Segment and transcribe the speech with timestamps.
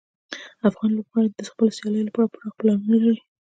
[0.69, 3.21] افغان لوبغاړي د خپلو سیالیو لپاره پراخ پلانونه لري.